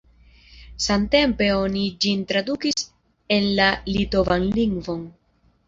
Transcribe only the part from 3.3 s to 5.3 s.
en la litovan lingvon.